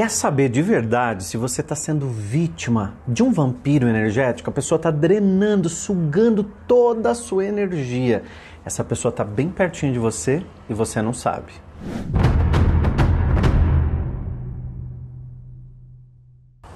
Quer 0.00 0.08
saber 0.10 0.48
de 0.48 0.62
verdade 0.62 1.24
se 1.24 1.36
você 1.36 1.60
está 1.60 1.74
sendo 1.74 2.08
vítima 2.08 2.94
de 3.06 3.22
um 3.22 3.30
vampiro 3.30 3.86
energético? 3.86 4.48
A 4.48 4.52
pessoa 4.52 4.78
está 4.78 4.90
drenando, 4.90 5.68
sugando 5.68 6.42
toda 6.42 7.10
a 7.10 7.14
sua 7.14 7.44
energia. 7.44 8.22
Essa 8.64 8.82
pessoa 8.82 9.10
está 9.10 9.22
bem 9.22 9.50
pertinho 9.50 9.92
de 9.92 9.98
você 9.98 10.42
e 10.70 10.72
você 10.72 11.02
não 11.02 11.12
sabe. 11.12 11.52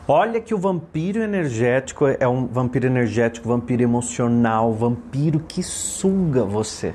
Olha 0.07 0.39
que 0.39 0.53
o 0.53 0.59
vampiro 0.59 1.23
energético 1.23 2.07
é 2.07 2.29
um 2.29 2.47
vampiro 2.47 2.87
energético, 2.87 3.49
vampiro 3.49 3.83
emocional, 3.83 4.71
vampiro 4.75 5.41
que 5.41 5.63
suga 5.63 6.45
você. 6.45 6.95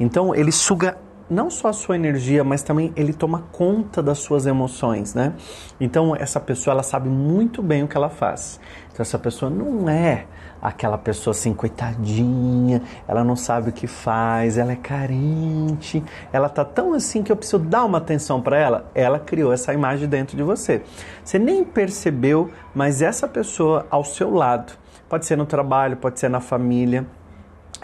Então 0.00 0.34
ele 0.34 0.50
suga 0.50 0.98
não 1.30 1.50
só 1.50 1.68
a 1.68 1.72
sua 1.72 1.96
energia, 1.96 2.42
mas 2.42 2.62
também 2.62 2.92
ele 2.96 3.12
toma 3.12 3.44
conta 3.52 4.02
das 4.02 4.18
suas 4.18 4.46
emoções, 4.46 5.14
né? 5.14 5.34
Então 5.80 6.16
essa 6.16 6.40
pessoa 6.40 6.72
ela 6.72 6.82
sabe 6.82 7.08
muito 7.08 7.62
bem 7.62 7.82
o 7.82 7.88
que 7.88 7.96
ela 7.96 8.08
faz. 8.08 8.58
Então 8.90 9.02
essa 9.02 9.18
pessoa 9.18 9.50
não 9.50 9.88
é 9.88 10.26
aquela 10.60 10.98
pessoa 10.98 11.32
assim 11.32 11.54
coitadinha, 11.54 12.82
ela 13.06 13.22
não 13.22 13.36
sabe 13.36 13.70
o 13.70 13.72
que 13.72 13.86
faz, 13.86 14.58
ela 14.58 14.72
é 14.72 14.76
carente, 14.76 16.02
ela 16.32 16.48
tá 16.48 16.64
tão 16.64 16.94
assim 16.94 17.22
que 17.22 17.30
eu 17.30 17.36
preciso 17.36 17.58
dar 17.58 17.84
uma 17.84 17.98
atenção 17.98 18.40
para 18.40 18.58
ela. 18.58 18.90
Ela 18.94 19.18
criou 19.18 19.52
essa 19.52 19.72
imagem 19.72 20.08
dentro 20.08 20.36
de 20.36 20.42
você. 20.42 20.82
Você 21.22 21.38
nem 21.38 21.62
percebeu, 21.62 22.50
mas 22.74 23.02
essa 23.02 23.28
pessoa 23.28 23.86
ao 23.90 24.02
seu 24.02 24.32
lado, 24.32 24.72
pode 25.08 25.26
ser 25.26 25.36
no 25.36 25.46
trabalho, 25.46 25.96
pode 25.96 26.18
ser 26.18 26.28
na 26.28 26.40
família, 26.40 27.06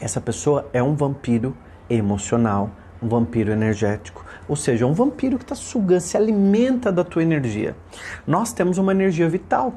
essa 0.00 0.20
pessoa 0.20 0.68
é 0.72 0.82
um 0.82 0.94
vampiro 0.94 1.56
emocional 1.88 2.70
um 3.04 3.08
vampiro 3.08 3.52
energético, 3.52 4.24
ou 4.48 4.56
seja, 4.56 4.86
um 4.86 4.92
vampiro 4.92 5.36
que 5.36 5.44
está 5.44 5.54
sugando, 5.54 6.00
se 6.00 6.16
alimenta 6.16 6.90
da 6.90 7.04
tua 7.04 7.22
energia. 7.22 7.76
Nós 8.26 8.52
temos 8.52 8.78
uma 8.78 8.92
energia 8.92 9.28
vital. 9.28 9.74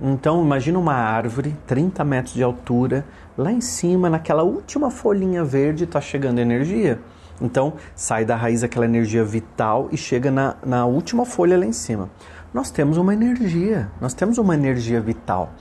Então, 0.00 0.42
imagina 0.42 0.78
uma 0.78 0.94
árvore, 0.94 1.56
30 1.66 2.04
metros 2.04 2.34
de 2.34 2.42
altura, 2.42 3.04
lá 3.38 3.52
em 3.52 3.60
cima, 3.60 4.10
naquela 4.10 4.42
última 4.42 4.90
folhinha 4.90 5.44
verde, 5.44 5.84
está 5.84 6.00
chegando 6.00 6.40
energia. 6.40 7.00
Então, 7.40 7.74
sai 7.94 8.24
da 8.24 8.34
raiz 8.34 8.62
aquela 8.62 8.84
energia 8.84 9.24
vital 9.24 9.88
e 9.92 9.96
chega 9.96 10.30
na, 10.30 10.56
na 10.64 10.84
última 10.84 11.24
folha 11.24 11.56
lá 11.56 11.64
em 11.64 11.72
cima. 11.72 12.10
Nós 12.52 12.70
temos 12.70 12.96
uma 12.96 13.12
energia, 13.12 13.90
nós 14.00 14.14
temos 14.14 14.38
uma 14.38 14.54
energia 14.54 15.00
vital. 15.00 15.52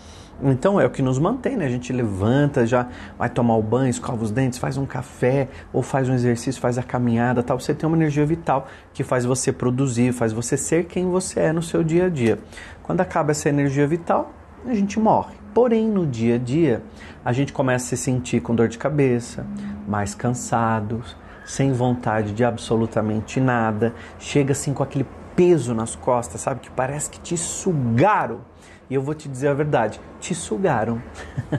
Então 0.44 0.80
é 0.80 0.86
o 0.86 0.90
que 0.90 1.02
nos 1.02 1.18
mantém, 1.18 1.56
né? 1.56 1.66
A 1.66 1.70
gente 1.70 1.94
levanta, 1.94 2.66
já 2.66 2.88
vai 3.18 3.30
tomar 3.30 3.56
o 3.56 3.62
banho, 3.62 3.90
escova 3.90 4.24
os 4.24 4.32
dentes, 4.32 4.60
faz 4.60 4.78
um 4.78 4.86
café, 4.86 5.48
ou 5.72 5.82
faz 5.82 6.10
um 6.10 6.14
exercício, 6.14 6.60
faz 6.60 6.78
a 6.78 6.84
caminhada, 6.84 7.42
tal. 7.42 7.60
Você 7.60 7.74
tem 7.74 7.88
uma 7.88 7.96
energia 7.96 8.26
vital 8.26 8.68
que 8.94 9.04
faz 9.04 9.26
você 9.26 9.52
produzir, 9.52 10.12
faz 10.12 10.34
você 10.34 10.58
ser 10.58 10.86
quem 10.86 11.10
você 11.10 11.40
é 11.40 11.54
no 11.54 11.62
seu 11.62 11.84
dia 11.84 12.08
a 12.08 12.10
dia. 12.10 12.40
Quando 12.82 13.02
acaba 13.02 13.32
essa 13.32 13.48
energia 13.48 13.88
vital, 13.88 14.34
a 14.66 14.74
gente 14.74 15.00
morre. 15.00 15.36
Porém, 15.54 15.88
no 15.88 16.06
dia 16.06 16.36
a 16.36 16.38
dia, 16.38 16.82
a 17.24 17.32
gente 17.32 17.54
começa 17.54 17.86
a 17.86 17.90
se 17.90 17.98
sentir 17.98 18.42
com 18.42 18.56
dor 18.56 18.68
de 18.68 18.78
cabeça, 18.78 19.46
mais 19.88 20.16
cansados, 20.16 21.16
sem 21.46 21.72
vontade 21.72 22.34
de 22.34 22.44
absolutamente 22.44 23.40
nada, 23.40 23.94
chega 24.18 24.54
assim 24.54 24.74
com 24.74 24.82
aquele 24.82 25.06
peso 25.36 25.74
nas 25.74 25.96
costas, 25.96 26.42
sabe? 26.42 26.62
Que 26.62 26.72
parece 26.72 27.10
que 27.10 27.20
te 27.20 27.38
sugaram 27.38 28.42
e 28.90 28.96
eu 28.96 29.02
vou 29.02 29.14
te 29.14 29.28
dizer 29.30 29.48
a 29.48 29.54
verdade: 29.54 30.00
te 30.20 30.36
sugaram. 30.36 31.02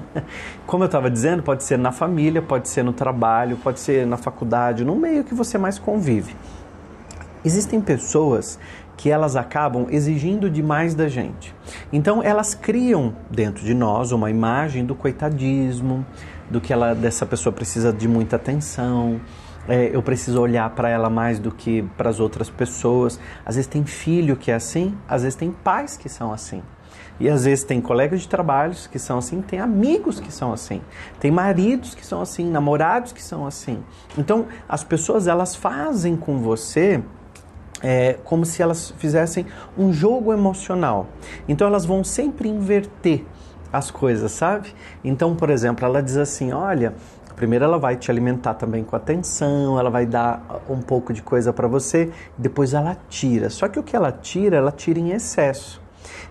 Como 0.66 0.84
eu 0.84 0.86
estava 0.86 1.10
dizendo, 1.10 1.42
pode 1.42 1.64
ser 1.64 1.78
na 1.78 1.92
família, 1.92 2.42
pode 2.42 2.68
ser 2.68 2.82
no 2.82 2.92
trabalho, 2.92 3.56
pode 3.56 3.80
ser 3.80 4.06
na 4.06 4.16
faculdade, 4.16 4.84
no 4.84 4.96
meio 4.96 5.24
que 5.24 5.34
você 5.34 5.58
mais 5.58 5.78
convive. 5.78 6.34
Existem 7.44 7.80
pessoas 7.80 8.58
que 8.96 9.10
elas 9.10 9.36
acabam 9.36 9.86
exigindo 9.90 10.48
demais 10.48 10.94
da 10.94 11.08
gente. 11.08 11.54
Então 11.92 12.22
elas 12.22 12.54
criam 12.54 13.14
dentro 13.30 13.64
de 13.64 13.74
nós 13.74 14.12
uma 14.12 14.30
imagem 14.30 14.84
do 14.84 14.94
coitadismo, 14.94 16.06
do 16.48 16.60
que 16.60 16.72
ela 16.72 16.94
dessa 16.94 17.26
pessoa 17.26 17.52
precisa 17.52 17.92
de 17.92 18.08
muita 18.08 18.36
atenção. 18.36 19.20
É, 19.66 19.90
eu 19.94 20.02
preciso 20.02 20.40
olhar 20.40 20.68
para 20.70 20.88
ela 20.88 21.08
mais 21.08 21.38
do 21.38 21.50
que 21.50 21.82
para 21.96 22.10
as 22.10 22.20
outras 22.20 22.50
pessoas. 22.50 23.18
Às 23.44 23.56
vezes 23.56 23.66
tem 23.66 23.84
filho 23.84 24.36
que 24.36 24.50
é 24.50 24.54
assim, 24.54 24.96
às 25.08 25.22
vezes 25.22 25.36
tem 25.36 25.50
pais 25.50 25.96
que 25.96 26.08
são 26.08 26.32
assim. 26.32 26.62
E 27.18 27.28
às 27.28 27.44
vezes 27.44 27.64
tem 27.64 27.80
colegas 27.80 28.22
de 28.22 28.28
trabalho 28.28 28.74
que 28.90 28.98
são 28.98 29.18
assim, 29.18 29.40
tem 29.40 29.60
amigos 29.60 30.18
que 30.18 30.32
são 30.32 30.52
assim, 30.52 30.80
tem 31.20 31.30
maridos 31.30 31.94
que 31.94 32.04
são 32.04 32.20
assim, 32.20 32.50
namorados 32.50 33.12
que 33.12 33.22
são 33.22 33.46
assim. 33.46 33.82
Então 34.18 34.46
as 34.68 34.82
pessoas 34.82 35.26
elas 35.26 35.54
fazem 35.54 36.16
com 36.16 36.38
você 36.38 37.02
é, 37.82 38.18
como 38.24 38.44
se 38.44 38.62
elas 38.62 38.92
fizessem 38.98 39.46
um 39.76 39.92
jogo 39.92 40.32
emocional. 40.32 41.06
Então 41.48 41.66
elas 41.66 41.84
vão 41.84 42.02
sempre 42.02 42.48
inverter 42.48 43.24
as 43.72 43.90
coisas, 43.90 44.32
sabe? 44.32 44.74
Então, 45.02 45.34
por 45.34 45.50
exemplo, 45.50 45.84
ela 45.84 46.02
diz 46.02 46.16
assim: 46.16 46.52
olha, 46.52 46.94
Primeiro 47.36 47.64
ela 47.64 47.78
vai 47.78 47.96
te 47.96 48.10
alimentar 48.10 48.54
também 48.54 48.84
com 48.84 48.94
atenção, 48.94 49.78
ela 49.78 49.90
vai 49.90 50.06
dar 50.06 50.62
um 50.68 50.80
pouco 50.80 51.12
de 51.12 51.20
coisa 51.20 51.52
para 51.52 51.66
você, 51.66 52.12
depois 52.38 52.74
ela 52.74 52.96
tira. 53.08 53.50
Só 53.50 53.66
que 53.66 53.78
o 53.78 53.82
que 53.82 53.96
ela 53.96 54.12
tira, 54.12 54.56
ela 54.56 54.70
tira 54.70 55.00
em 55.00 55.10
excesso. 55.10 55.82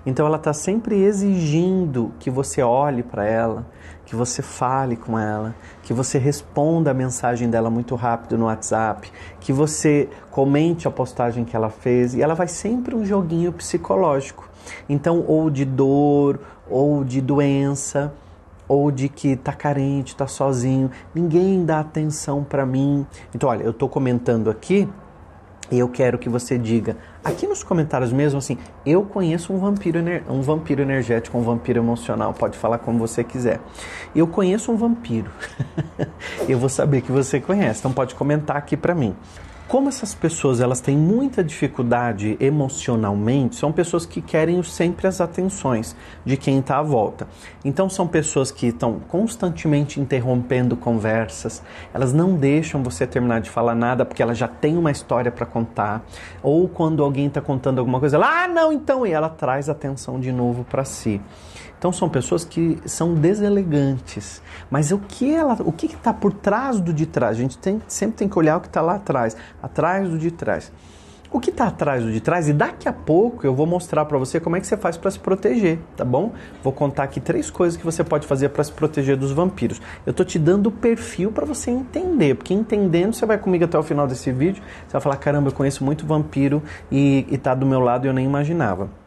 Então 0.05 0.25
ela 0.25 0.37
está 0.37 0.53
sempre 0.53 1.01
exigindo 1.01 2.11
que 2.19 2.29
você 2.29 2.61
olhe 2.61 3.03
para 3.03 3.25
ela, 3.25 3.65
que 4.05 4.15
você 4.15 4.41
fale 4.41 4.95
com 4.95 5.17
ela, 5.17 5.55
que 5.81 5.93
você 5.93 6.17
responda 6.17 6.91
a 6.91 6.93
mensagem 6.93 7.49
dela 7.49 7.69
muito 7.69 7.95
rápido 7.95 8.37
no 8.37 8.45
WhatsApp, 8.45 9.11
que 9.39 9.53
você 9.53 10.09
comente 10.29 10.87
a 10.87 10.91
postagem 10.91 11.45
que 11.45 11.55
ela 11.55 11.69
fez 11.69 12.13
e 12.13 12.21
ela 12.21 12.33
vai 12.33 12.47
sempre 12.47 12.95
um 12.95 13.05
joguinho 13.05 13.51
psicológico. 13.51 14.49
Então, 14.87 15.23
ou 15.27 15.49
de 15.49 15.65
dor, 15.65 16.39
ou 16.69 17.03
de 17.03 17.21
doença, 17.21 18.13
ou 18.67 18.91
de 18.91 19.09
que 19.09 19.29
está 19.29 19.51
carente, 19.51 20.13
está 20.13 20.27
sozinho, 20.27 20.89
ninguém 21.13 21.65
dá 21.65 21.79
atenção 21.79 22.43
para 22.43 22.65
mim. 22.65 23.05
Então, 23.33 23.49
olha, 23.49 23.63
eu 23.63 23.71
estou 23.71 23.89
comentando 23.89 24.49
aqui 24.49 24.87
e 25.71 25.79
eu 25.79 25.87
quero 25.87 26.17
que 26.17 26.29
você 26.29 26.57
diga 26.57 26.97
aqui 27.23 27.47
nos 27.47 27.63
comentários 27.63 28.11
mesmo 28.11 28.37
assim, 28.37 28.57
eu 28.85 29.03
conheço 29.03 29.53
um 29.53 29.57
vampiro, 29.57 29.99
um 30.29 30.41
vampiro 30.41 30.81
energético, 30.81 31.37
um 31.37 31.41
vampiro 31.41 31.79
emocional, 31.79 32.33
pode 32.33 32.57
falar 32.57 32.79
como 32.79 32.99
você 32.99 33.23
quiser. 33.23 33.59
Eu 34.15 34.27
conheço 34.27 34.71
um 34.71 34.75
vampiro. 34.75 35.31
eu 36.49 36.59
vou 36.59 36.69
saber 36.69 37.01
que 37.01 37.11
você 37.11 37.39
conhece, 37.39 37.79
então 37.79 37.93
pode 37.93 38.13
comentar 38.15 38.57
aqui 38.57 38.75
para 38.75 38.93
mim. 38.93 39.15
Como 39.73 39.89
essas 39.89 40.13
pessoas 40.13 40.61
elas 40.61 40.79
têm 40.79 40.95
muita 40.95 41.43
dificuldade 41.43 42.37
emocionalmente, 42.39 43.55
são 43.55 43.71
pessoas 43.71 44.05
que 44.05 44.21
querem 44.21 44.61
sempre 44.61 45.07
as 45.07 45.19
atenções 45.19 45.95
de 46.23 46.37
quem 46.37 46.59
está 46.59 46.77
à 46.77 46.83
volta. 46.83 47.27
Então 47.65 47.89
são 47.89 48.07
pessoas 48.07 48.51
que 48.51 48.67
estão 48.67 48.99
constantemente 49.07 49.99
interrompendo 49.99 50.77
conversas, 50.77 51.63
elas 51.91 52.13
não 52.13 52.35
deixam 52.35 52.83
você 52.83 53.07
terminar 53.07 53.41
de 53.41 53.49
falar 53.49 53.73
nada 53.73 54.05
porque 54.05 54.21
ela 54.21 54.35
já 54.35 54.47
tem 54.47 54.77
uma 54.77 54.91
história 54.91 55.31
para 55.31 55.43
contar. 55.43 56.05
Ou 56.43 56.69
quando 56.69 57.03
alguém 57.03 57.25
está 57.25 57.41
contando 57.41 57.79
alguma 57.79 57.99
coisa, 57.99 58.17
ela, 58.17 58.43
ah, 58.43 58.47
não, 58.47 58.71
então, 58.71 59.07
e 59.07 59.11
ela 59.11 59.27
traz 59.27 59.69
atenção 59.69 60.19
de 60.19 60.31
novo 60.31 60.63
para 60.63 60.85
si. 60.85 61.19
Então 61.83 61.91
são 61.91 62.07
pessoas 62.07 62.45
que 62.45 62.79
são 62.85 63.13
deselegantes. 63.13 64.41
Mas 64.71 64.93
o 64.93 64.99
que 64.99 65.35
ela, 65.35 65.57
o 65.65 65.71
que 65.73 65.87
está 65.87 66.13
por 66.13 66.31
trás 66.31 66.79
do 66.79 66.93
de 66.93 67.05
trás? 67.05 67.35
A 67.35 67.41
gente 67.41 67.57
tem, 67.57 67.81
sempre 67.89 68.15
tem 68.15 68.29
que 68.29 68.39
olhar 68.39 68.55
o 68.55 68.61
que 68.61 68.67
está 68.67 68.81
lá 68.81 68.95
atrás, 68.95 69.35
atrás 69.63 70.09
do 70.09 70.17
de 70.17 70.29
trás. 70.29 70.71
O 71.31 71.39
que 71.39 71.49
está 71.49 71.65
atrás 71.65 72.03
do 72.03 72.11
de 72.11 72.21
trás 72.21 72.47
e 72.47 72.53
daqui 72.53 72.87
a 72.87 72.93
pouco 72.93 73.47
eu 73.47 73.55
vou 73.55 73.65
mostrar 73.65 74.05
para 74.05 74.19
você 74.19 74.39
como 74.39 74.55
é 74.55 74.59
que 74.59 74.67
você 74.67 74.77
faz 74.77 74.97
para 74.97 75.09
se 75.09 75.17
proteger, 75.17 75.79
tá 75.97 76.05
bom? 76.05 76.31
Vou 76.61 76.71
contar 76.71 77.01
aqui 77.01 77.19
três 77.19 77.49
coisas 77.49 77.75
que 77.75 77.83
você 77.83 78.03
pode 78.03 78.27
fazer 78.27 78.49
para 78.49 78.63
se 78.63 78.71
proteger 78.71 79.17
dos 79.17 79.31
vampiros. 79.31 79.81
Eu 80.05 80.11
estou 80.11 80.23
te 80.23 80.37
dando 80.37 80.67
o 80.67 80.71
perfil 80.71 81.31
para 81.31 81.43
você 81.43 81.71
entender, 81.71 82.35
porque 82.35 82.53
entendendo 82.53 83.13
você 83.13 83.25
vai 83.25 83.39
comigo 83.39 83.65
até 83.65 83.79
o 83.79 83.81
final 83.81 84.05
desse 84.05 84.31
vídeo, 84.31 84.61
você 84.85 84.91
vai 84.91 85.01
falar 85.01 85.15
caramba, 85.15 85.49
eu 85.49 85.53
conheço 85.53 85.83
muito 85.83 86.05
vampiro 86.05 86.61
e 86.91 87.25
está 87.31 87.55
do 87.55 87.65
meu 87.65 87.79
lado 87.79 88.05
e 88.05 88.07
eu 88.09 88.13
nem 88.13 88.25
imaginava. 88.25 89.02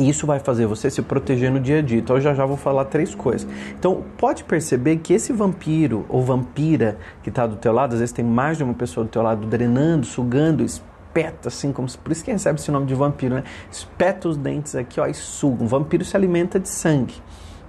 E 0.00 0.08
isso 0.08 0.26
vai 0.26 0.38
fazer 0.38 0.64
você 0.64 0.90
se 0.90 1.02
proteger 1.02 1.52
no 1.52 1.60
dia 1.60 1.80
a 1.80 1.82
dia. 1.82 1.98
Então 1.98 2.16
eu 2.16 2.22
já 2.22 2.32
já 2.32 2.46
vou 2.46 2.56
falar 2.56 2.86
três 2.86 3.14
coisas. 3.14 3.46
Então 3.78 4.02
pode 4.16 4.44
perceber 4.44 4.96
que 4.96 5.12
esse 5.12 5.30
vampiro 5.30 6.06
ou 6.08 6.22
vampira 6.22 6.96
que 7.22 7.28
está 7.28 7.46
do 7.46 7.56
teu 7.56 7.70
lado, 7.70 7.92
às 7.92 7.98
vezes 7.98 8.10
tem 8.10 8.24
mais 8.24 8.56
de 8.56 8.64
uma 8.64 8.72
pessoa 8.72 9.04
do 9.04 9.10
teu 9.10 9.20
lado 9.20 9.46
drenando, 9.46 10.06
sugando, 10.06 10.64
espeta 10.64 11.48
assim, 11.48 11.70
como 11.70 11.86
por 11.98 12.12
isso 12.12 12.24
que 12.24 12.32
recebe 12.32 12.58
esse 12.58 12.70
nome 12.70 12.86
de 12.86 12.94
vampiro, 12.94 13.34
né? 13.34 13.44
Espeta 13.70 14.26
os 14.26 14.38
dentes 14.38 14.74
aqui, 14.74 14.98
ó, 14.98 15.06
e 15.06 15.12
suga. 15.12 15.62
Um 15.62 15.66
vampiro 15.66 16.02
se 16.02 16.16
alimenta 16.16 16.58
de 16.58 16.70
sangue. 16.70 17.16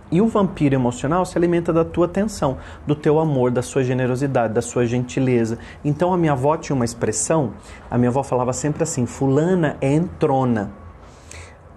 E 0.10 0.22
o 0.22 0.28
vampiro 0.28 0.74
emocional 0.74 1.26
se 1.26 1.38
alimenta 1.38 1.74
da 1.74 1.84
tua 1.84 2.06
atenção, 2.06 2.58
do 2.88 2.96
teu 2.96 3.20
amor, 3.20 3.52
da 3.52 3.62
sua 3.62 3.84
generosidade, 3.84 4.54
da 4.54 4.62
sua 4.62 4.86
gentileza. 4.86 5.58
Então 5.84 6.14
a 6.14 6.18
minha 6.18 6.32
avó 6.32 6.56
tinha 6.56 6.78
uma 6.78 6.86
expressão, 6.86 7.52
a 7.90 7.98
minha 7.98 8.10
avó 8.10 8.24
falava 8.24 8.54
sempre 8.54 8.84
assim: 8.84 9.06
fulana 9.06 9.76
é 9.82 9.94
entrona 9.94 10.80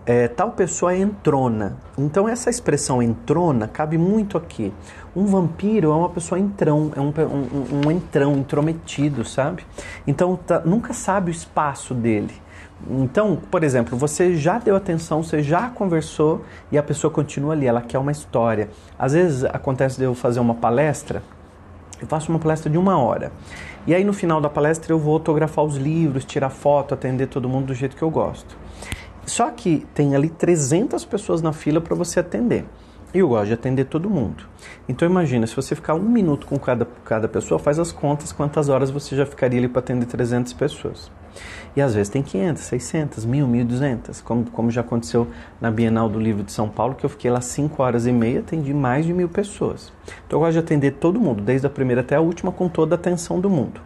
é, 0.06 0.28
tal 0.28 0.50
pessoa 0.52 0.92
é 0.92 0.98
entrona. 0.98 1.76
Então 1.96 2.28
essa 2.28 2.50
expressão 2.50 3.02
entrona 3.02 3.66
cabe 3.66 3.96
muito 3.96 4.36
aqui. 4.36 4.72
Um 5.16 5.26
vampiro 5.26 5.90
é 5.90 5.94
uma 5.94 6.08
pessoa 6.08 6.38
entrão, 6.38 6.90
é 6.94 7.00
um, 7.00 7.08
um, 7.08 7.86
um 7.86 7.90
entrão, 7.90 8.32
intrometido, 8.34 9.24
sabe? 9.24 9.64
Então 10.06 10.36
tá, 10.36 10.60
nunca 10.64 10.92
sabe 10.92 11.30
o 11.30 11.32
espaço 11.32 11.94
dele. 11.94 12.34
Então, 12.90 13.38
por 13.50 13.64
exemplo, 13.64 13.96
você 13.96 14.36
já 14.36 14.58
deu 14.58 14.76
atenção, 14.76 15.22
você 15.22 15.42
já 15.42 15.70
conversou 15.70 16.44
e 16.70 16.76
a 16.76 16.82
pessoa 16.82 17.10
continua 17.10 17.54
ali, 17.54 17.66
ela 17.66 17.80
quer 17.80 17.98
uma 17.98 18.12
história. 18.12 18.68
Às 18.98 19.12
vezes 19.12 19.44
acontece 19.44 19.96
de 19.96 20.04
eu 20.04 20.14
fazer 20.14 20.40
uma 20.40 20.54
palestra, 20.54 21.22
eu 22.00 22.06
faço 22.06 22.30
uma 22.30 22.38
palestra 22.38 22.70
de 22.70 22.76
uma 22.76 22.98
hora. 22.98 23.32
E 23.86 23.94
aí 23.94 24.04
no 24.04 24.12
final 24.12 24.40
da 24.40 24.50
palestra 24.50 24.92
eu 24.92 24.98
vou 24.98 25.14
autografar 25.14 25.64
os 25.64 25.76
livros, 25.76 26.24
tirar 26.24 26.50
foto, 26.50 26.92
atender 26.92 27.28
todo 27.28 27.48
mundo 27.48 27.66
do 27.66 27.74
jeito 27.74 27.96
que 27.96 28.02
eu 28.02 28.10
gosto. 28.10 28.56
Só 29.26 29.50
que 29.50 29.86
tem 29.94 30.14
ali 30.14 30.28
300 30.28 31.04
pessoas 31.04 31.42
na 31.42 31.52
fila 31.52 31.80
para 31.80 31.94
você 31.94 32.20
atender. 32.20 32.64
E 33.14 33.20
eu 33.20 33.28
gosto 33.28 33.46
de 33.46 33.54
atender 33.54 33.84
todo 33.84 34.10
mundo. 34.10 34.44
Então 34.88 35.08
imagina, 35.08 35.46
se 35.46 35.54
você 35.54 35.76
ficar 35.76 35.94
um 35.94 36.02
minuto 36.02 36.48
com 36.48 36.58
cada, 36.58 36.84
cada 37.04 37.28
pessoa, 37.28 37.60
faz 37.60 37.78
as 37.78 37.92
contas 37.92 38.32
quantas 38.32 38.68
horas 38.68 38.90
você 38.90 39.14
já 39.14 39.24
ficaria 39.24 39.60
ali 39.60 39.68
para 39.68 39.78
atender 39.78 40.06
300 40.06 40.52
pessoas. 40.54 41.12
E 41.76 41.80
às 41.80 41.94
vezes 41.94 42.08
tem 42.08 42.22
500, 42.22 42.62
600, 42.62 43.24
1000, 43.24 43.46
1200, 43.46 44.20
como, 44.20 44.50
como 44.50 44.70
já 44.70 44.80
aconteceu 44.80 45.28
na 45.60 45.70
Bienal 45.70 46.08
do 46.08 46.18
Livro 46.18 46.42
de 46.42 46.50
São 46.50 46.68
Paulo, 46.68 46.96
que 46.96 47.06
eu 47.06 47.10
fiquei 47.10 47.30
lá 47.30 47.40
5 47.40 47.80
horas 47.82 48.04
e 48.06 48.12
meia, 48.12 48.40
atendi 48.40 48.74
mais 48.74 49.06
de 49.06 49.12
mil 49.12 49.28
pessoas. 49.28 49.92
Então 50.26 50.38
eu 50.38 50.40
gosto 50.40 50.52
de 50.54 50.58
atender 50.58 50.92
todo 50.92 51.20
mundo, 51.20 51.40
desde 51.40 51.68
a 51.68 51.70
primeira 51.70 52.00
até 52.00 52.16
a 52.16 52.20
última, 52.20 52.50
com 52.50 52.68
toda 52.68 52.94
a 52.94 52.98
atenção 52.98 53.40
do 53.40 53.48
mundo. 53.48 53.80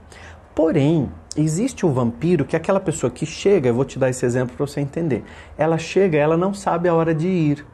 Porém, 0.59 1.09
existe 1.37 1.87
o 1.87 1.93
vampiro, 1.93 2.45
que 2.45 2.57
é 2.57 2.59
aquela 2.59 2.81
pessoa 2.81 3.13
que 3.13 3.25
chega, 3.25 3.69
eu 3.69 3.75
vou 3.75 3.85
te 3.85 3.97
dar 3.97 4.11
esse 4.11 4.27
exemplo 4.27 4.57
para 4.57 4.67
você 4.67 4.81
entender. 4.81 5.23
Ela 5.57 5.79
chega, 5.79 6.19
ela 6.19 6.37
não 6.37 6.53
sabe 6.53 6.89
a 6.89 6.95
hora 6.97 7.15
de 7.15 7.29
ir. 7.29 7.65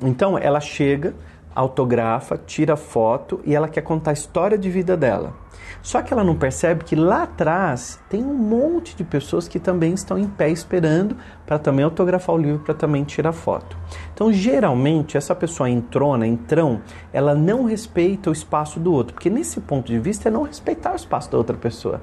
Então 0.00 0.38
ela 0.38 0.60
chega, 0.60 1.16
autografa, 1.52 2.38
tira 2.38 2.76
foto 2.76 3.40
e 3.44 3.56
ela 3.56 3.66
quer 3.66 3.80
contar 3.80 4.10
a 4.10 4.14
história 4.14 4.56
de 4.56 4.70
vida 4.70 4.96
dela. 4.96 5.34
Só 5.82 6.02
que 6.02 6.12
ela 6.12 6.24
não 6.24 6.36
percebe 6.36 6.84
que 6.84 6.96
lá 6.96 7.24
atrás 7.24 8.00
tem 8.08 8.22
um 8.22 8.34
monte 8.34 8.96
de 8.96 9.04
pessoas 9.04 9.48
que 9.48 9.58
também 9.58 9.94
estão 9.94 10.18
em 10.18 10.28
pé 10.28 10.50
esperando 10.50 11.16
para 11.46 11.58
também 11.58 11.84
autografar 11.84 12.34
o 12.34 12.38
livro, 12.38 12.60
para 12.60 12.74
também 12.74 13.04
tirar 13.04 13.32
foto. 13.32 13.76
Então, 14.12 14.32
geralmente, 14.32 15.16
essa 15.16 15.34
pessoa 15.34 15.68
entrona, 15.68 16.26
entrão, 16.26 16.80
ela 17.12 17.34
não 17.34 17.64
respeita 17.64 18.30
o 18.30 18.32
espaço 18.32 18.78
do 18.78 18.92
outro, 18.92 19.14
porque 19.14 19.30
nesse 19.30 19.60
ponto 19.60 19.86
de 19.86 19.98
vista 19.98 20.28
é 20.28 20.30
não 20.30 20.42
respeitar 20.42 20.92
o 20.92 20.96
espaço 20.96 21.30
da 21.30 21.38
outra 21.38 21.56
pessoa. 21.56 22.00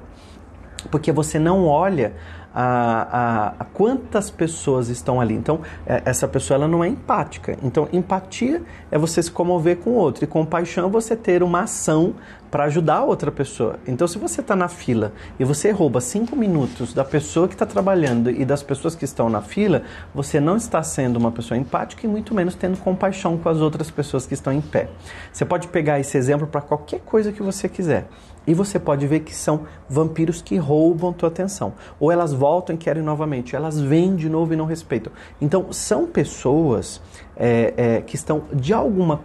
Porque 0.90 1.10
você 1.10 1.38
não 1.38 1.66
olha 1.66 2.14
a, 2.58 2.62
a, 2.62 3.46
a, 3.58 3.64
quantas 3.66 4.30
pessoas 4.30 4.88
estão 4.88 5.20
ali. 5.20 5.34
Então, 5.34 5.60
é, 5.86 6.00
essa 6.06 6.26
pessoa 6.26 6.56
ela 6.56 6.66
não 6.66 6.82
é 6.82 6.88
empática. 6.88 7.54
Então, 7.62 7.86
empatia 7.92 8.62
é 8.90 8.96
você 8.96 9.22
se 9.22 9.30
comover 9.30 9.76
com 9.76 9.90
o 9.90 9.94
outro, 9.94 10.24
e 10.24 10.26
compaixão 10.26 10.88
é 10.88 10.90
você 10.90 11.14
ter 11.14 11.42
uma 11.42 11.64
ação 11.64 12.14
para 12.50 12.64
ajudar 12.64 12.96
a 12.96 13.04
outra 13.04 13.30
pessoa. 13.30 13.78
Então, 13.86 14.08
se 14.08 14.16
você 14.16 14.40
está 14.40 14.56
na 14.56 14.68
fila 14.68 15.12
e 15.38 15.44
você 15.44 15.70
rouba 15.70 16.00
cinco 16.00 16.34
minutos 16.34 16.94
da 16.94 17.04
pessoa 17.04 17.46
que 17.46 17.54
está 17.54 17.66
trabalhando 17.66 18.30
e 18.30 18.42
das 18.46 18.62
pessoas 18.62 18.94
que 18.94 19.04
estão 19.04 19.28
na 19.28 19.42
fila, 19.42 19.82
você 20.14 20.40
não 20.40 20.56
está 20.56 20.82
sendo 20.82 21.18
uma 21.18 21.30
pessoa 21.30 21.58
empática 21.58 22.06
e 22.06 22.08
muito 22.08 22.34
menos 22.34 22.54
tendo 22.54 22.78
compaixão 22.78 23.36
com 23.36 23.50
as 23.50 23.58
outras 23.58 23.90
pessoas 23.90 24.24
que 24.26 24.32
estão 24.32 24.50
em 24.50 24.62
pé. 24.62 24.88
Você 25.30 25.44
pode 25.44 25.68
pegar 25.68 26.00
esse 26.00 26.16
exemplo 26.16 26.46
para 26.46 26.62
qualquer 26.62 27.00
coisa 27.00 27.30
que 27.32 27.42
você 27.42 27.68
quiser. 27.68 28.08
E 28.46 28.54
você 28.54 28.78
pode 28.78 29.06
ver 29.06 29.20
que 29.20 29.34
são 29.34 29.62
vampiros 29.88 30.40
que 30.40 30.56
roubam 30.56 31.12
tua 31.12 31.28
atenção. 31.28 31.72
Ou 31.98 32.12
elas 32.12 32.32
voltam 32.32 32.74
e 32.74 32.78
querem 32.78 33.02
novamente. 33.02 33.56
Elas 33.56 33.80
vêm 33.80 34.14
de 34.14 34.28
novo 34.28 34.52
e 34.52 34.56
não 34.56 34.66
respeitam. 34.66 35.12
Então, 35.40 35.72
são 35.72 36.06
pessoas 36.06 37.00
é, 37.36 37.74
é, 37.76 38.00
que 38.00 38.14
estão 38.14 38.44
de, 38.52 38.72
alguma 38.72 39.20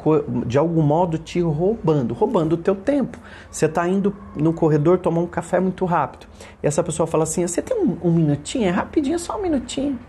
de 0.45 0.57
algum 0.57 0.81
modo 0.81 1.18
te 1.18 1.39
roubando, 1.39 2.13
roubando 2.13 2.53
o 2.53 2.57
teu 2.57 2.75
tempo. 2.75 3.19
Você 3.50 3.68
está 3.68 3.88
indo 3.88 4.15
no 4.35 4.53
corredor 4.53 4.97
tomar 4.97 5.21
um 5.21 5.27
café 5.27 5.59
muito 5.59 5.85
rápido. 5.85 6.25
E 6.63 6.67
essa 6.67 6.83
pessoa 6.83 7.06
fala 7.06 7.24
assim: 7.24 7.45
Você 7.45 7.62
tem 7.62 7.77
um, 7.77 7.97
um 8.01 8.12
minutinho? 8.12 8.67
É 8.67 8.71
rapidinho, 8.71 9.19
só 9.19 9.38
um 9.38 9.41
minutinho. 9.41 10.00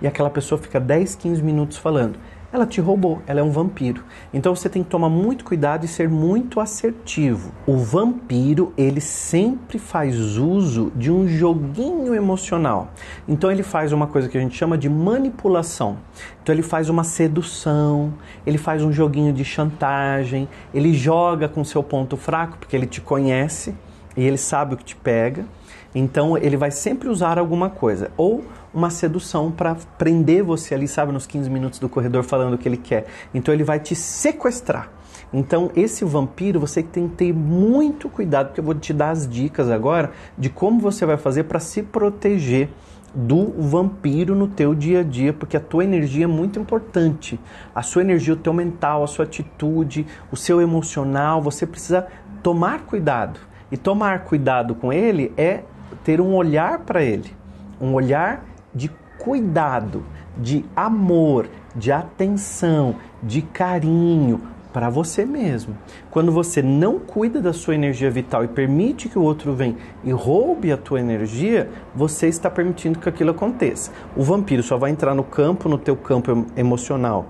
E 0.00 0.06
aquela 0.06 0.30
pessoa 0.30 0.60
fica 0.60 0.78
10, 0.78 1.16
15 1.16 1.42
minutos 1.42 1.76
falando 1.76 2.18
ela 2.52 2.64
te 2.64 2.80
roubou, 2.80 3.20
ela 3.26 3.40
é 3.40 3.42
um 3.42 3.50
vampiro. 3.50 4.02
Então 4.32 4.54
você 4.54 4.68
tem 4.68 4.82
que 4.82 4.88
tomar 4.88 5.10
muito 5.10 5.44
cuidado 5.44 5.84
e 5.84 5.88
ser 5.88 6.08
muito 6.08 6.60
assertivo. 6.60 7.52
O 7.66 7.76
vampiro, 7.76 8.72
ele 8.76 9.00
sempre 9.00 9.78
faz 9.78 10.38
uso 10.38 10.90
de 10.96 11.10
um 11.10 11.28
joguinho 11.28 12.14
emocional. 12.14 12.90
Então 13.28 13.50
ele 13.50 13.62
faz 13.62 13.92
uma 13.92 14.06
coisa 14.06 14.28
que 14.28 14.38
a 14.38 14.40
gente 14.40 14.56
chama 14.56 14.78
de 14.78 14.88
manipulação. 14.88 15.98
Então 16.42 16.54
ele 16.54 16.62
faz 16.62 16.88
uma 16.88 17.04
sedução, 17.04 18.14
ele 18.46 18.58
faz 18.58 18.82
um 18.82 18.90
joguinho 18.92 19.32
de 19.32 19.44
chantagem, 19.44 20.48
ele 20.72 20.94
joga 20.94 21.48
com 21.48 21.62
seu 21.62 21.82
ponto 21.82 22.16
fraco 22.16 22.56
porque 22.58 22.74
ele 22.74 22.86
te 22.86 23.00
conhece 23.00 23.74
e 24.16 24.24
ele 24.26 24.38
sabe 24.38 24.74
o 24.74 24.76
que 24.76 24.84
te 24.84 24.96
pega. 24.96 25.44
Então 25.94 26.36
ele 26.36 26.56
vai 26.56 26.70
sempre 26.70 27.08
usar 27.08 27.38
alguma 27.38 27.70
coisa, 27.70 28.10
ou 28.16 28.44
uma 28.72 28.90
sedução 28.90 29.50
para 29.50 29.76
prender 29.96 30.42
você 30.42 30.74
ali, 30.74 30.86
sabe, 30.86 31.12
nos 31.12 31.26
15 31.26 31.48
minutos 31.48 31.78
do 31.78 31.88
corredor 31.88 32.22
falando 32.22 32.54
o 32.54 32.58
que 32.58 32.68
ele 32.68 32.76
quer. 32.76 33.06
Então 33.34 33.52
ele 33.52 33.64
vai 33.64 33.80
te 33.80 33.94
sequestrar. 33.94 34.90
Então, 35.32 35.70
esse 35.76 36.04
vampiro 36.04 36.58
você 36.58 36.82
tem 36.82 37.06
que 37.06 37.16
ter 37.16 37.32
muito 37.34 38.08
cuidado, 38.08 38.46
porque 38.46 38.60
eu 38.60 38.64
vou 38.64 38.74
te 38.74 38.94
dar 38.94 39.10
as 39.10 39.28
dicas 39.28 39.70
agora 39.70 40.12
de 40.38 40.48
como 40.48 40.80
você 40.80 41.04
vai 41.04 41.18
fazer 41.18 41.44
para 41.44 41.60
se 41.60 41.82
proteger 41.82 42.70
do 43.14 43.52
vampiro 43.58 44.34
no 44.34 44.48
teu 44.48 44.74
dia 44.74 45.00
a 45.00 45.02
dia, 45.02 45.32
porque 45.32 45.56
a 45.56 45.60
tua 45.60 45.84
energia 45.84 46.24
é 46.24 46.26
muito 46.26 46.58
importante. 46.58 47.38
A 47.74 47.82
sua 47.82 48.02
energia, 48.02 48.34
o 48.34 48.36
teu 48.36 48.52
mental, 48.52 49.02
a 49.02 49.06
sua 49.06 49.24
atitude, 49.24 50.06
o 50.30 50.36
seu 50.36 50.60
emocional, 50.60 51.42
você 51.42 51.66
precisa 51.66 52.06
tomar 52.42 52.82
cuidado. 52.82 53.40
E 53.70 53.76
tomar 53.76 54.24
cuidado 54.24 54.74
com 54.74 54.90
ele 54.90 55.32
é 55.36 55.62
ter 56.04 56.20
um 56.20 56.34
olhar 56.34 56.80
para 56.80 57.02
ele, 57.02 57.32
um 57.80 57.94
olhar 57.94 58.44
de 58.74 58.90
cuidado, 59.18 60.04
de 60.36 60.64
amor, 60.74 61.48
de 61.74 61.90
atenção, 61.90 62.96
de 63.22 63.42
carinho 63.42 64.40
para 64.72 64.90
você 64.90 65.24
mesmo. 65.24 65.76
Quando 66.10 66.30
você 66.30 66.62
não 66.62 66.98
cuida 66.98 67.40
da 67.40 67.52
sua 67.52 67.74
energia 67.74 68.10
vital 68.10 68.44
e 68.44 68.48
permite 68.48 69.08
que 69.08 69.18
o 69.18 69.22
outro 69.22 69.52
venha 69.52 69.76
e 70.04 70.12
roube 70.12 70.70
a 70.70 70.76
tua 70.76 71.00
energia, 71.00 71.68
você 71.94 72.28
está 72.28 72.50
permitindo 72.50 72.98
que 72.98 73.08
aquilo 73.08 73.30
aconteça. 73.30 73.90
O 74.16 74.22
vampiro 74.22 74.62
só 74.62 74.76
vai 74.76 74.90
entrar 74.90 75.14
no 75.14 75.24
campo, 75.24 75.68
no 75.68 75.78
teu 75.78 75.96
campo 75.96 76.46
emocional, 76.56 77.26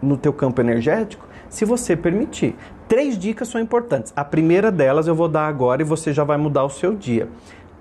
no 0.00 0.16
teu 0.16 0.32
campo 0.32 0.60
energético, 0.60 1.26
se 1.48 1.64
você 1.64 1.96
permitir. 1.96 2.54
Três 2.88 3.18
dicas 3.18 3.48
são 3.48 3.60
importantes. 3.60 4.12
A 4.14 4.24
primeira 4.24 4.70
delas 4.70 5.08
eu 5.08 5.14
vou 5.14 5.28
dar 5.28 5.48
agora 5.48 5.82
e 5.82 5.84
você 5.84 6.12
já 6.12 6.22
vai 6.22 6.36
mudar 6.36 6.64
o 6.64 6.70
seu 6.70 6.94
dia. 6.94 7.28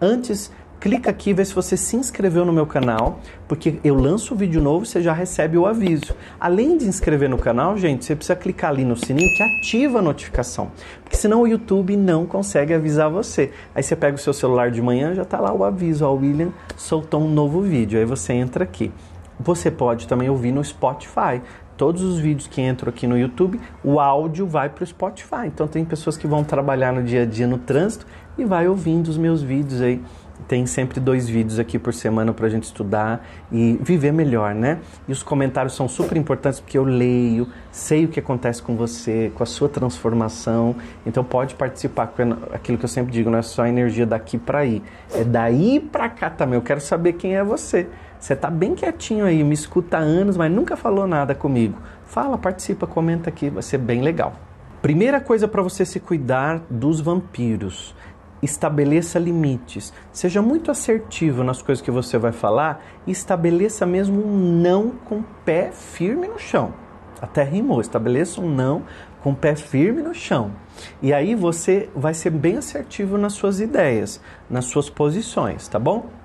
Antes, 0.01 0.51
clica 0.80 1.09
aqui 1.09 1.30
e 1.30 1.33
vê 1.33 1.45
se 1.45 1.56
você 1.56 1.77
se 1.77 1.95
inscreveu 1.95 2.44
no 2.44 2.51
meu 2.51 2.65
canal, 2.65 3.19
porque 3.47 3.80
eu 3.81 3.95
lanço 3.95 4.33
um 4.33 4.38
vídeo 4.38 4.62
novo 4.62 4.83
e 4.83 4.88
você 4.88 5.01
já 5.01 5.13
recebe 5.13 5.57
o 5.57 5.65
aviso. 5.65 6.13
Além 6.38 6.77
de 6.77 6.86
inscrever 6.86 7.29
no 7.29 7.38
canal, 7.38 7.77
gente, 7.77 8.03
você 8.03 8.15
precisa 8.15 8.36
clicar 8.36 8.72
ali 8.72 8.84
no 8.84 8.98
sininho 8.98 9.34
que 9.36 9.41
ativa 9.41 10.00
a 10.00 10.01
notificação, 10.01 10.69
porque 11.01 11.15
senão 11.15 11.41
o 11.41 11.48
YouTube 11.48 11.96
não 11.96 12.25
consegue 12.25 12.74
avisar 12.74 13.10
você. 13.10 13.51
Aí 13.74 13.81
você 13.81 13.96
pega 13.96 14.15
o 14.15 14.19
seu 14.19 14.34
celular 14.34 14.69
de 14.69 14.81
manhã, 14.81 15.15
já 15.15 15.24
está 15.24 15.39
lá 15.39 15.53
o 15.53 15.63
aviso, 15.63 16.05
ó, 16.05 16.13
o 16.13 16.17
William 16.17 16.50
soltou 16.75 17.22
um 17.22 17.29
novo 17.29 17.62
vídeo. 17.62 17.98
Aí 17.98 18.05
você 18.05 18.34
entra 18.34 18.65
aqui. 18.65 18.91
Você 19.39 19.69
pode 19.69 20.08
também 20.08 20.29
ouvir 20.29 20.51
no 20.51 20.63
Spotify 20.63 21.41
todos 21.77 22.01
os 22.01 22.20
vídeos 22.20 22.48
que 22.48 22.62
entram 22.62 22.89
aqui 22.89 23.08
no 23.08 23.17
YouTube, 23.17 23.60
o 23.84 24.00
áudio 24.00 24.48
vai 24.48 24.70
para 24.70 24.84
o 24.84 24.88
Spotify. 24.88 25.48
Então 25.48 25.67
tem 25.67 25.84
pessoas 25.86 26.17
que 26.17 26.27
vão 26.27 26.44
trabalhar 26.44 26.94
no 26.94 27.03
dia 27.03 27.24
a 27.24 27.25
dia 27.25 27.48
no 27.48 27.58
trânsito 27.58 28.05
e 28.38 28.46
vai 28.46 28.67
ouvindo 28.67 29.08
os 29.08 29.17
meus 29.17 29.41
vídeos 29.41 29.82
aí. 29.82 30.01
Tem 30.50 30.65
sempre 30.65 31.00
dois 31.00 31.29
vídeos 31.29 31.60
aqui 31.60 31.79
por 31.79 31.94
semana 31.94 32.34
para 32.34 32.46
a 32.46 32.50
gente 32.50 32.63
estudar 32.63 33.25
e 33.50 33.79
viver 33.82 34.12
melhor, 34.12 34.53
né? 34.53 34.79
E 35.08 35.12
os 35.13 35.24
comentários 35.24 35.74
são 35.74 35.88
super 35.88 36.17
importantes 36.17 36.60
porque 36.60 36.77
eu 36.77 36.84
leio, 36.84 37.48
sei 37.72 38.03
o 38.03 38.10
que 38.10 38.20
acontece 38.20 38.62
com 38.62 38.75
você, 38.75 39.32
com 39.34 39.41
a 39.41 39.46
sua 39.46 39.70
transformação. 39.70 40.75
Então 41.05 41.24
pode 41.24 41.55
participar. 41.55 42.13
Aquilo 42.53 42.77
que 42.77 42.84
eu 42.84 42.89
sempre 42.89 43.13
digo, 43.13 43.29
não 43.29 43.39
é 43.39 43.41
só 43.41 43.65
energia 43.65 44.05
daqui 44.05 44.38
para 44.38 44.60
aí, 44.60 44.84
é 45.13 45.24
daí 45.24 45.79
para 45.79 46.10
cá 46.10 46.29
também. 46.29 46.55
Eu 46.55 46.62
quero 46.62 46.82
saber 46.82 47.13
quem 47.13 47.38
é 47.38 47.44
você. 47.44 47.88
Você 48.25 48.34
está 48.34 48.50
bem 48.50 48.74
quietinho 48.74 49.24
aí, 49.24 49.44
me 49.44 49.53
escuta 49.53 49.98
há 49.98 50.00
anos, 50.00 50.36
mas 50.36 50.51
nunca 50.51 50.75
falou 50.75 51.05
nada 51.05 51.36
comigo. 51.36 51.77
Fala, 52.08 52.39
participa, 52.39 52.88
comenta 52.88 53.29
aqui, 53.29 53.51
vai 53.51 53.62
ser 53.62 53.77
bem 53.77 54.01
legal. 54.01 54.34
Primeira 54.82 55.22
coisa 55.22 55.48
para 55.48 55.62
você 55.62 55.86
se 55.86 56.00
cuidar 56.00 56.63
dos 56.67 57.00
vampiros. 57.00 57.94
Estabeleça 58.41 59.20
limites. 59.20 59.94
Seja 60.12 60.41
muito 60.41 60.72
assertivo 60.72 61.44
nas 61.44 61.62
coisas 61.62 61.84
que 61.84 61.91
você 61.91 62.17
vai 62.17 62.32
falar 62.32 62.84
e 63.05 63.12
estabeleça 63.12 63.86
mesmo 63.86 64.25
um 64.25 64.60
não 64.60 64.89
com 64.89 65.22
pé 65.46 65.70
firme 65.72 66.27
no 66.27 66.39
chão. 66.39 66.74
Até 67.22 67.44
rimou. 67.44 67.79
Estabeleça 67.79 68.41
um 68.41 68.50
não 68.50 68.82
com 69.22 69.36
pé 69.36 69.55
firme 69.55 70.01
no 70.01 70.15
chão. 70.15 70.51
E 71.00 71.13
aí 71.13 71.36
você 71.36 71.89
vai 71.96 72.15
ser 72.15 72.32
bem 72.32 72.58
assertivo 72.58 73.20
nas 73.20 73.34
suas 73.34 73.60
ideias, 73.60 74.20
nas 74.50 74.65
suas 74.65 74.89
posições, 74.89 75.67
tá 75.67 75.77
bom? 75.77 76.25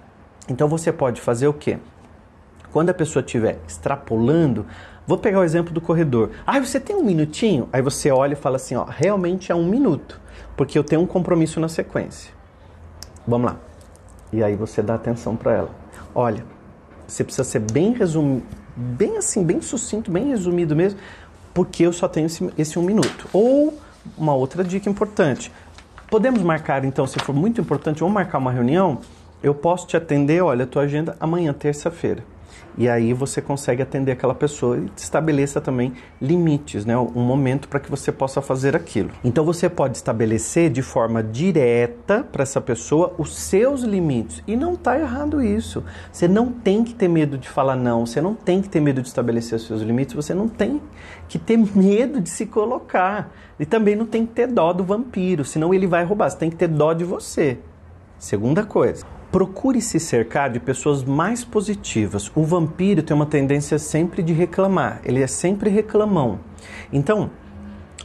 Então 0.51 0.69
você 0.69 0.93
pode 0.93 1.21
fazer 1.21 1.47
o 1.47 1.53
quê? 1.53 1.79
Quando 2.73 2.91
a 2.91 2.95
pessoa 2.95 3.25
estiver 3.25 3.59
extrapolando, 3.67 4.67
vou 5.07 5.17
pegar 5.17 5.39
o 5.39 5.45
exemplo 5.45 5.73
do 5.73 5.81
corredor. 5.81 6.31
Ah, 6.45 6.59
você 6.59 6.81
tem 6.81 6.97
um 6.97 7.05
minutinho? 7.05 7.69
Aí 7.73 7.81
você 7.81 8.11
olha 8.11 8.33
e 8.33 8.37
fala 8.37 8.57
assim, 8.57 8.75
ó, 8.75 8.85
realmente 8.85 9.51
é 9.53 9.55
um 9.55 9.65
minuto, 9.65 10.21
porque 10.57 10.77
eu 10.77 10.83
tenho 10.83 11.01
um 11.01 11.07
compromisso 11.07 11.61
na 11.61 11.69
sequência. 11.69 12.33
Vamos 13.27 13.53
lá. 13.53 13.57
E 14.33 14.43
aí 14.43 14.57
você 14.57 14.83
dá 14.83 14.95
atenção 14.95 15.37
para 15.37 15.53
ela. 15.53 15.71
Olha, 16.15 16.45
você 17.07 17.23
precisa 17.23 17.45
ser 17.45 17.61
bem 17.61 17.93
resumido, 17.93 18.45
bem 18.77 19.17
assim, 19.19 19.45
bem 19.45 19.61
sucinto, 19.61 20.11
bem 20.11 20.29
resumido 20.29 20.75
mesmo, 20.75 20.99
porque 21.55 21.85
eu 21.85 21.93
só 21.93 22.09
tenho 22.09 22.27
esse, 22.27 22.53
esse 22.59 22.79
um 22.79 22.83
minuto. 22.83 23.29
Ou 23.33 23.79
uma 24.19 24.35
outra 24.35 24.65
dica 24.65 24.91
importante. 24.91 25.53
Podemos 26.09 26.43
marcar, 26.43 26.85
então, 26.85 27.07
se 27.07 27.21
for 27.21 27.33
muito 27.33 27.61
importante, 27.61 28.01
vamos 28.01 28.15
marcar 28.15 28.39
uma 28.39 28.51
reunião. 28.51 28.99
Eu 29.43 29.55
posso 29.55 29.87
te 29.87 29.97
atender, 29.97 30.43
olha, 30.43 30.65
a 30.65 30.67
tua 30.67 30.83
agenda 30.83 31.17
amanhã, 31.21 31.53
terça-feira 31.53 32.23
e 32.77 32.89
aí 32.89 33.13
você 33.13 33.41
consegue 33.41 33.83
atender 33.83 34.13
aquela 34.13 34.35
pessoa 34.35 34.79
e 34.79 34.91
estabeleça 34.97 35.61
também 35.61 35.93
limites, 36.21 36.85
né? 36.85 36.97
um 36.97 37.21
momento 37.21 37.69
para 37.69 37.81
que 37.81 37.91
você 37.91 38.13
possa 38.13 38.41
fazer 38.41 38.77
aquilo. 38.77 39.11
Então 39.25 39.45
você 39.45 39.69
pode 39.69 39.97
estabelecer 39.97 40.71
de 40.71 40.83
forma 40.83 41.23
direta 41.23 42.23
para 42.23 42.43
essa 42.43 42.61
pessoa 42.61 43.15
os 43.19 43.37
seus 43.37 43.83
limites 43.83 44.43
e 44.47 44.57
não 44.57 44.75
está 44.75 44.99
errado 44.99 45.43
isso. 45.43 45.85
Você 46.13 46.29
não 46.29 46.51
tem 46.51 46.85
que 46.85 46.95
ter 46.95 47.09
medo 47.09 47.37
de 47.37 47.49
falar 47.49 47.77
não, 47.77 48.07
você 48.07 48.21
não 48.21 48.35
tem 48.35 48.63
que 48.63 48.69
ter 48.69 48.81
medo 48.81 49.03
de 49.03 49.09
estabelecer 49.09 49.57
os 49.57 49.67
seus 49.67 49.83
limites, 49.83 50.15
você 50.15 50.33
não 50.33 50.49
tem 50.49 50.81
que 51.29 51.39
ter 51.39 51.57
medo 51.57 52.21
de 52.21 52.31
se 52.31 52.47
colocar 52.47 53.33
e 53.59 53.67
também 53.67 53.95
não 53.97 54.07
tem 54.07 54.25
que 54.25 54.33
ter 54.33 54.47
dó 54.47 54.73
do 54.73 54.85
vampiro, 54.85 55.45
senão 55.45 55.75
ele 55.75 55.87
vai 55.87 56.05
roubar. 56.05 56.31
Você 56.31 56.39
tem 56.39 56.51
que 56.51 56.57
ter 56.57 56.69
dó 56.69 56.93
de 56.93 57.05
você. 57.05 57.59
Segunda 58.19 58.65
coisa, 58.65 59.05
procure 59.31 59.81
se 59.81 60.01
cercar 60.01 60.51
de 60.51 60.59
pessoas 60.59 61.05
mais 61.05 61.45
positivas. 61.45 62.31
O 62.35 62.43
vampiro 62.43 63.03
tem 63.03 63.15
uma 63.15 63.27
tendência 63.27 63.79
sempre 63.79 64.23
de 64.23 64.33
reclamar, 64.33 65.01
ele 65.05 65.23
é 65.23 65.27
sempre 65.27 65.71
reclamão. 65.71 66.41
Então, 66.93 67.31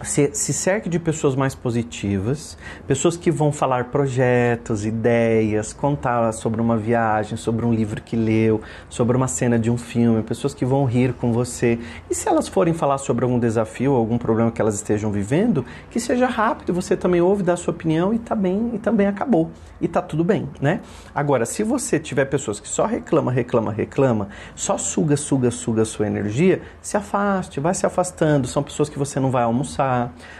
se, 0.05 0.29
se 0.33 0.53
cerque 0.53 0.87
de 0.87 0.99
pessoas 0.99 1.35
mais 1.35 1.55
positivas, 1.55 2.57
pessoas 2.87 3.17
que 3.17 3.31
vão 3.31 3.51
falar 3.51 3.85
projetos, 3.85 4.85
ideias, 4.85 5.73
contar 5.73 6.31
sobre 6.31 6.61
uma 6.61 6.77
viagem, 6.77 7.37
sobre 7.37 7.65
um 7.65 7.73
livro 7.73 8.01
que 8.01 8.15
leu, 8.15 8.61
sobre 8.89 9.17
uma 9.17 9.27
cena 9.27 9.57
de 9.57 9.69
um 9.71 9.77
filme, 9.77 10.21
pessoas 10.21 10.53
que 10.53 10.63
vão 10.63 10.85
rir 10.85 11.13
com 11.13 11.33
você. 11.33 11.79
E 12.09 12.15
se 12.15 12.29
elas 12.29 12.47
forem 12.47 12.73
falar 12.73 12.97
sobre 12.99 13.25
algum 13.25 13.39
desafio, 13.39 13.93
algum 13.93 14.17
problema 14.17 14.51
que 14.51 14.61
elas 14.61 14.75
estejam 14.75 15.11
vivendo, 15.11 15.65
que 15.89 15.99
seja 15.99 16.27
rápido, 16.27 16.73
você 16.73 16.95
também 16.95 17.21
ouve, 17.21 17.43
dá 17.43 17.57
sua 17.57 17.73
opinião 17.73 18.13
e 18.13 18.19
tá 18.19 18.35
bem, 18.35 18.71
e 18.73 18.79
também 18.79 19.07
acabou. 19.07 19.49
E 19.81 19.87
tá 19.87 20.01
tudo 20.01 20.23
bem, 20.23 20.47
né? 20.61 20.81
Agora, 21.13 21.45
se 21.45 21.63
você 21.63 21.99
tiver 21.99 22.25
pessoas 22.25 22.59
que 22.59 22.67
só 22.67 22.85
reclama, 22.85 23.31
reclama, 23.31 23.71
reclama, 23.71 24.29
só 24.55 24.77
suga, 24.77 25.17
suga, 25.17 25.51
suga 25.51 25.81
a 25.81 25.85
sua 25.85 26.07
energia, 26.07 26.61
se 26.81 26.95
afaste, 26.95 27.59
vai 27.59 27.73
se 27.73 27.85
afastando. 27.85 28.47
São 28.47 28.63
pessoas 28.63 28.87
que 28.87 28.97
você 28.97 29.19
não 29.19 29.31
vai 29.31 29.43
almoçar 29.43 29.94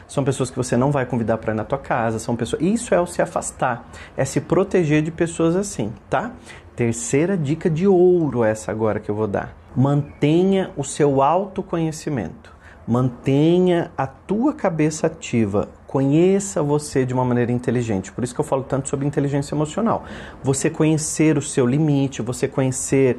são 0.07 0.23
pessoas 0.23 0.49
que 0.49 0.57
você 0.57 0.75
não 0.75 0.91
vai 0.91 1.05
convidar 1.05 1.37
para 1.37 1.53
ir 1.53 1.55
na 1.55 1.63
tua 1.63 1.77
casa, 1.77 2.19
são 2.19 2.35
pessoas. 2.35 2.61
Isso 2.61 2.93
é 2.93 2.99
o 2.99 3.05
se 3.05 3.21
afastar, 3.21 3.89
é 4.15 4.25
se 4.25 4.41
proteger 4.41 5.01
de 5.01 5.11
pessoas 5.11 5.55
assim, 5.55 5.91
tá? 6.09 6.31
Terceira 6.75 7.37
dica 7.37 7.69
de 7.69 7.87
ouro 7.87 8.43
essa 8.43 8.71
agora 8.71 8.99
que 8.99 9.09
eu 9.09 9.15
vou 9.15 9.27
dar. 9.27 9.55
Mantenha 9.75 10.71
o 10.75 10.83
seu 10.83 11.21
autoconhecimento. 11.21 12.53
Mantenha 12.87 13.91
a 13.97 14.05
tua 14.05 14.53
cabeça 14.53 15.07
ativa. 15.07 15.69
Conheça 15.87 16.61
você 16.61 17.05
de 17.05 17.13
uma 17.13 17.25
maneira 17.25 17.51
inteligente. 17.51 18.11
Por 18.11 18.23
isso 18.23 18.35
que 18.35 18.41
eu 18.41 18.45
falo 18.45 18.63
tanto 18.63 18.89
sobre 18.89 19.07
inteligência 19.07 19.55
emocional. 19.55 20.03
Você 20.43 20.69
conhecer 20.69 21.37
o 21.37 21.41
seu 21.41 21.65
limite, 21.65 22.21
você 22.21 22.47
conhecer 22.47 23.17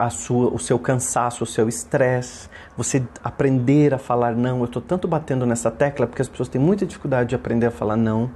a 0.00 0.08
sua, 0.08 0.48
o 0.48 0.58
seu 0.58 0.78
cansaço, 0.78 1.44
o 1.44 1.46
seu 1.46 1.68
estresse, 1.68 2.48
você 2.74 3.02
aprender 3.22 3.92
a 3.92 3.98
falar 3.98 4.34
não. 4.34 4.60
Eu 4.60 4.64
estou 4.64 4.80
tanto 4.80 5.06
batendo 5.06 5.44
nessa 5.44 5.70
tecla 5.70 6.06
porque 6.06 6.22
as 6.22 6.28
pessoas 6.28 6.48
têm 6.48 6.58
muita 6.58 6.86
dificuldade 6.86 7.28
de 7.28 7.34
aprender 7.34 7.66
a 7.66 7.70
falar 7.70 7.98
não. 7.98 8.30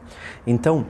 Então, 0.46 0.84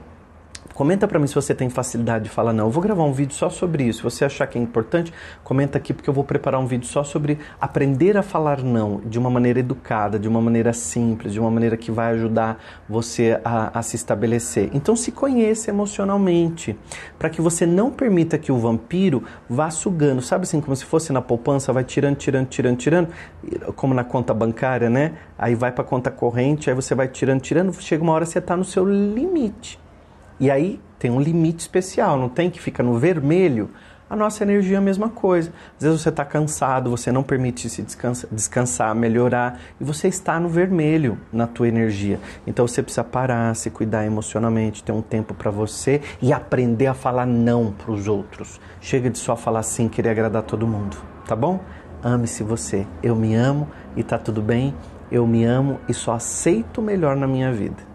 Comenta 0.73 1.07
para 1.07 1.17
mim 1.19 1.27
se 1.27 1.35
você 1.35 1.55
tem 1.55 1.69
facilidade 1.69 2.25
de 2.25 2.29
falar 2.29 2.51
não. 2.51 2.65
Eu 2.65 2.71
vou 2.71 2.83
gravar 2.83 3.03
um 3.03 3.13
vídeo 3.13 3.33
só 3.33 3.49
sobre 3.49 3.83
isso. 3.83 3.99
Se 3.99 4.03
você 4.03 4.25
achar 4.25 4.45
que 4.47 4.57
é 4.57 4.61
importante, 4.61 5.13
comenta 5.43 5.77
aqui 5.77 5.93
porque 5.93 6.09
eu 6.09 6.13
vou 6.13 6.23
preparar 6.23 6.59
um 6.59 6.65
vídeo 6.65 6.87
só 6.87 7.03
sobre 7.03 7.39
aprender 7.61 8.17
a 8.17 8.23
falar 8.23 8.61
não 8.61 8.99
de 9.05 9.17
uma 9.17 9.29
maneira 9.29 9.59
educada, 9.59 10.19
de 10.19 10.27
uma 10.27 10.41
maneira 10.41 10.73
simples, 10.73 11.31
de 11.31 11.39
uma 11.39 11.49
maneira 11.49 11.77
que 11.77 11.91
vai 11.91 12.13
ajudar 12.13 12.61
você 12.89 13.39
a, 13.45 13.79
a 13.79 13.81
se 13.81 13.95
estabelecer. 13.95 14.69
Então 14.73 14.95
se 14.95 15.11
conheça 15.11 15.69
emocionalmente, 15.69 16.77
para 17.17 17.29
que 17.29 17.41
você 17.41 17.65
não 17.65 17.89
permita 17.89 18.37
que 18.37 18.51
o 18.51 18.57
vampiro 18.57 19.23
vá 19.49 19.69
sugando, 19.69 20.21
sabe 20.21 20.43
assim, 20.43 20.59
como 20.59 20.75
se 20.75 20.83
fosse 20.83 21.13
na 21.13 21.21
poupança, 21.21 21.71
vai 21.71 21.83
tirando, 21.83 22.17
tirando, 22.17 22.47
tirando, 22.47 22.77
tirando, 22.77 23.09
como 23.75 23.93
na 23.93 24.03
conta 24.03 24.33
bancária, 24.33 24.89
né? 24.89 25.13
Aí 25.37 25.55
vai 25.55 25.71
para 25.71 25.83
conta 25.83 26.11
corrente, 26.11 26.69
aí 26.69 26.75
você 26.75 26.93
vai 26.93 27.07
tirando, 27.07 27.39
tirando, 27.39 27.73
chega 27.81 28.03
uma 28.03 28.11
hora 28.13 28.25
você 28.25 28.39
está 28.39 28.57
no 28.57 28.65
seu 28.65 28.85
limite. 28.85 29.84
E 30.39 30.51
aí 30.51 30.79
tem 30.99 31.11
um 31.11 31.19
limite 31.19 31.59
especial, 31.59 32.17
não 32.17 32.29
tem 32.29 32.49
que 32.49 32.59
ficar 32.59 32.83
no 32.83 32.97
vermelho. 32.97 33.69
A 34.07 34.15
nossa 34.15 34.43
energia 34.43 34.75
é 34.75 34.77
a 34.77 34.81
mesma 34.81 35.09
coisa. 35.09 35.51
Às 35.77 35.83
vezes 35.83 36.01
você 36.01 36.09
está 36.09 36.23
cansado, 36.23 36.91
você 36.91 37.11
não 37.11 37.23
permite 37.23 37.67
se 37.67 37.81
descansar, 37.81 38.29
descansar, 38.31 38.93
melhorar, 38.93 39.59
e 39.81 39.83
você 39.83 40.07
está 40.07 40.39
no 40.39 40.47
vermelho 40.47 41.17
na 41.33 41.47
tua 41.47 41.67
energia. 41.67 42.19
Então 42.45 42.67
você 42.67 42.83
precisa 42.83 43.03
parar, 43.03 43.55
se 43.55 43.71
cuidar 43.71 44.05
emocionalmente, 44.05 44.83
ter 44.83 44.91
um 44.91 45.01
tempo 45.01 45.33
para 45.33 45.49
você 45.49 46.01
e 46.21 46.31
aprender 46.31 46.85
a 46.85 46.93
falar 46.93 47.25
não 47.25 47.71
para 47.71 47.91
os 47.91 48.07
outros. 48.07 48.59
Chega 48.79 49.09
de 49.09 49.17
só 49.17 49.35
falar 49.35 49.63
sim, 49.63 49.87
querer 49.87 50.09
agradar 50.09 50.43
todo 50.43 50.67
mundo, 50.67 50.97
tá 51.25 51.35
bom? 51.35 51.59
Ame-se 52.03 52.43
você. 52.43 52.85
Eu 53.01 53.15
me 53.15 53.33
amo 53.33 53.67
e 53.95 54.03
tá 54.03 54.19
tudo 54.19 54.39
bem. 54.39 54.75
Eu 55.11 55.25
me 55.25 55.43
amo 55.43 55.79
e 55.89 55.93
só 55.93 56.13
aceito 56.13 56.79
o 56.79 56.83
melhor 56.83 57.15
na 57.15 57.25
minha 57.25 57.51
vida. 57.51 57.94